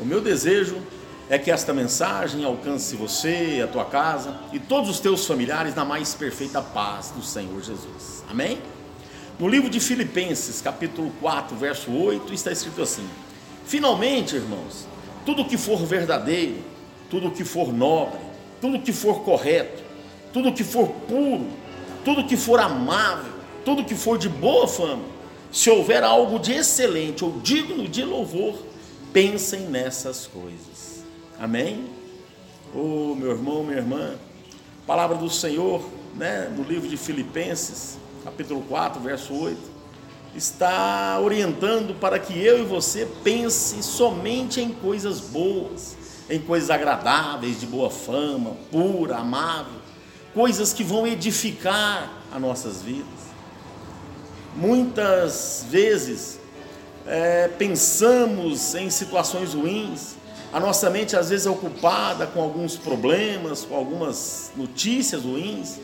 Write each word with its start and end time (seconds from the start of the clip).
O 0.00 0.04
meu 0.04 0.20
desejo 0.20 0.76
é 1.28 1.36
que 1.36 1.50
esta 1.50 1.74
mensagem 1.74 2.44
alcance 2.44 2.94
você, 2.94 3.60
a 3.62 3.66
tua 3.66 3.84
casa 3.84 4.38
e 4.52 4.58
todos 4.60 4.88
os 4.88 5.00
teus 5.00 5.26
familiares 5.26 5.74
na 5.74 5.84
mais 5.84 6.14
perfeita 6.14 6.62
paz 6.62 7.10
do 7.10 7.20
Senhor 7.20 7.60
Jesus. 7.60 8.22
Amém? 8.30 8.58
No 9.40 9.48
livro 9.48 9.68
de 9.68 9.80
Filipenses, 9.80 10.60
capítulo 10.60 11.12
4, 11.20 11.56
verso 11.56 11.90
8, 11.92 12.32
está 12.32 12.52
escrito 12.52 12.80
assim: 12.80 13.06
Finalmente, 13.66 14.36
irmãos, 14.36 14.86
tudo 15.26 15.44
que 15.44 15.56
for 15.56 15.84
verdadeiro, 15.84 16.58
tudo 17.10 17.32
que 17.32 17.44
for 17.44 17.72
nobre, 17.72 18.20
tudo 18.60 18.78
que 18.78 18.92
for 18.92 19.24
correto, 19.24 19.82
tudo 20.32 20.52
que 20.52 20.62
for 20.62 20.88
puro, 21.08 21.48
tudo 22.04 22.24
que 22.24 22.36
for 22.36 22.60
amável, 22.60 23.32
tudo 23.64 23.84
que 23.84 23.96
for 23.96 24.16
de 24.16 24.28
boa 24.28 24.68
fama, 24.68 25.02
se 25.50 25.68
houver 25.68 26.04
algo 26.04 26.38
de 26.38 26.52
excelente 26.52 27.24
ou 27.24 27.40
digno 27.40 27.88
de 27.88 28.04
louvor, 28.04 28.54
pensem 29.12 29.60
nessas 29.62 30.26
coisas. 30.26 31.04
Amém? 31.38 31.88
Oh, 32.74 33.14
meu 33.14 33.30
irmão, 33.30 33.62
minha 33.62 33.78
irmã, 33.78 34.14
palavra 34.86 35.16
do 35.16 35.30
Senhor, 35.30 35.82
né, 36.14 36.52
no 36.54 36.62
livro 36.62 36.88
de 36.88 36.96
Filipenses, 36.96 37.96
capítulo 38.24 38.62
4, 38.62 39.00
verso 39.00 39.34
8, 39.34 39.58
está 40.34 41.18
orientando 41.20 41.98
para 41.98 42.18
que 42.18 42.38
eu 42.38 42.60
e 42.60 42.64
você 42.64 43.06
pense 43.24 43.82
somente 43.82 44.60
em 44.60 44.70
coisas 44.70 45.20
boas, 45.20 45.96
em 46.28 46.38
coisas 46.38 46.70
agradáveis, 46.70 47.58
de 47.58 47.66
boa 47.66 47.90
fama, 47.90 48.56
pura, 48.70 49.16
amável, 49.16 49.80
coisas 50.34 50.72
que 50.72 50.84
vão 50.84 51.06
edificar 51.06 52.12
as 52.32 52.40
nossas 52.40 52.82
vidas. 52.82 53.06
Muitas 54.54 55.64
vezes 55.70 56.38
é, 57.08 57.48
pensamos 57.48 58.74
em 58.74 58.90
situações 58.90 59.54
ruins, 59.54 60.16
a 60.52 60.60
nossa 60.60 60.90
mente 60.90 61.16
às 61.16 61.30
vezes 61.30 61.46
é 61.46 61.50
ocupada 61.50 62.26
com 62.26 62.40
alguns 62.40 62.76
problemas, 62.76 63.64
com 63.64 63.74
algumas 63.74 64.52
notícias 64.54 65.22
ruins, 65.22 65.78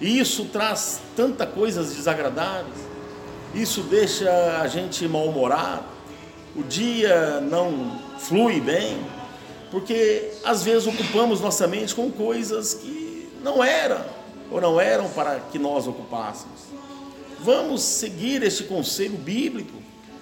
e 0.00 0.18
isso 0.20 0.44
traz 0.46 1.00
tanta 1.16 1.44
coisas 1.44 1.94
desagradáveis, 1.94 2.76
isso 3.54 3.82
deixa 3.82 4.60
a 4.60 4.68
gente 4.68 5.06
mal-humorado, 5.08 5.84
o 6.54 6.62
dia 6.62 7.40
não 7.40 8.00
flui 8.18 8.60
bem, 8.60 8.98
porque 9.70 10.30
às 10.44 10.62
vezes 10.62 10.86
ocupamos 10.86 11.40
nossa 11.40 11.66
mente 11.66 11.94
com 11.94 12.10
coisas 12.10 12.74
que 12.74 13.28
não 13.42 13.62
eram 13.62 14.04
ou 14.50 14.60
não 14.60 14.80
eram 14.80 15.08
para 15.10 15.40
que 15.40 15.58
nós 15.58 15.86
ocupássemos. 15.86 16.68
Vamos 17.40 17.82
seguir 17.82 18.42
este 18.42 18.64
conselho 18.64 19.16
bíblico, 19.16 19.74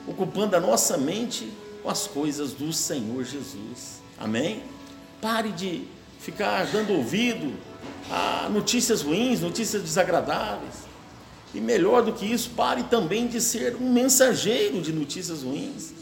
ocupando 0.07 0.57
a 0.57 0.61
nossa 0.61 0.97
mente 0.97 1.53
com 1.83 1.91
as 1.91 2.07
coisas 2.07 2.53
do 2.53 2.73
Senhor 2.73 3.25
Jesus. 3.25 4.01
Amém? 4.19 4.63
Pare 5.21 5.53
de 5.53 5.85
ficar 6.19 6.67
dando 6.67 6.93
ouvido 6.93 7.57
a 8.11 8.49
notícias 8.49 9.03
ruins, 9.03 9.41
notícias 9.41 9.83
desagradáveis. 9.83 10.87
E 11.55 11.61
melhor 11.61 12.03
do 12.03 12.13
que 12.13 12.27
isso, 12.27 12.51
pare 12.51 12.83
também 12.85 13.27
de 13.27 13.41
ser 13.41 13.77
um 13.77 13.91
mensageiro 13.91 14.81
de 14.83 14.93
notícias 14.93 15.43
ruins. 15.43 15.93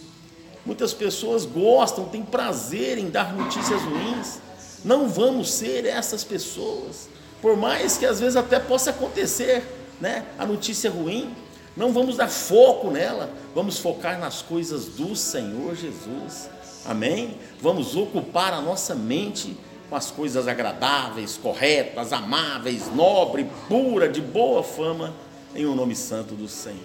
Muitas 0.65 0.95
pessoas 0.95 1.45
gostam, 1.45 2.07
têm 2.07 2.23
prazer 2.23 2.99
em 2.99 3.11
dar 3.11 3.35
notícias 3.35 3.83
ruins. 3.83 4.39
Não 4.85 5.09
vamos 5.09 5.53
ser 5.53 5.85
essas 5.85 6.25
pessoas. 6.25 7.09
Por 7.43 7.57
mais 7.57 7.99
que 7.99 8.07
às 8.07 8.21
vezes 8.21 8.37
até 8.37 8.59
possa 8.59 8.91
acontecer, 8.91 9.63
né, 10.01 10.25
a 10.39 10.47
notícia 10.47 10.91
ruim, 10.91 11.35
não 11.77 11.93
vamos 11.93 12.17
dar 12.17 12.29
foco 12.29 12.91
nela, 12.91 13.31
vamos 13.55 13.79
focar 13.79 14.19
nas 14.19 14.43
coisas 14.43 14.87
do 14.87 15.17
Senhor 15.17 15.75
Jesus. 15.75 16.49
Amém? 16.87 17.37
Vamos 17.61 17.97
ocupar 17.97 18.53
a 18.53 18.61
nossa 18.61 18.95
mente 18.95 19.57
com 19.91 19.97
as 19.97 20.11
coisas 20.11 20.47
agradáveis, 20.47 21.37
corretas, 21.37 22.13
amáveis, 22.13 22.95
nobre, 22.95 23.49
pura, 23.69 24.09
de 24.09 24.21
boa 24.21 24.63
fama, 24.63 25.13
em 25.55 25.65
o 25.67 25.73
um 25.73 25.75
nome 25.75 25.97
santo 25.97 26.35
do 26.35 26.47
Senhor. 26.47 26.79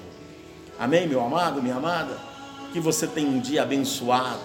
Amém, 0.80 1.08
meu 1.08 1.22
amado, 1.24 1.62
minha 1.62 1.76
amada? 1.76 2.18
Que 2.74 2.80
você 2.80 3.06
tenha 3.06 3.30
um 3.30 3.40
dia 3.40 3.64
abençoado, 3.64 4.40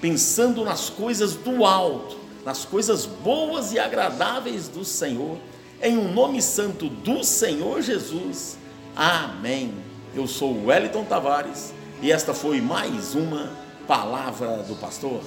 pensando 0.00 0.64
nas 0.64 0.90
coisas 0.90 1.34
do 1.34 1.64
alto, 1.64 2.16
nas 2.44 2.64
coisas 2.64 3.06
boas 3.06 3.72
e 3.72 3.78
agradáveis 3.78 4.66
do 4.68 4.84
Senhor, 4.84 5.38
em 5.82 5.96
um 5.98 6.12
nome 6.12 6.42
santo 6.42 6.88
do 6.88 7.22
Senhor 7.22 7.80
Jesus. 7.80 8.56
Amém. 8.96 9.74
Eu 10.14 10.28
sou 10.28 10.66
Wellington 10.66 11.04
Tavares 11.04 11.74
e 12.00 12.12
esta 12.12 12.32
foi 12.32 12.60
mais 12.60 13.16
uma 13.16 13.50
palavra 13.88 14.58
do 14.58 14.76
pastor. 14.76 15.20